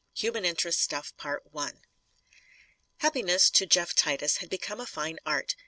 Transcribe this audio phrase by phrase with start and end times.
[0.15, 1.13] HUMAN INTEREST STUFF
[2.97, 5.55] Happiness, to Jeff Titus, had become a fine art.